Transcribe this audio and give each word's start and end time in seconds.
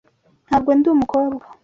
Ntabwo 0.47 0.69
ndi 0.77 0.87
umukobwa. 0.95 1.45